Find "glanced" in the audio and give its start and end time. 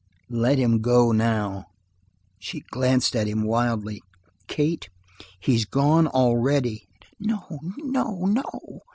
2.71-3.15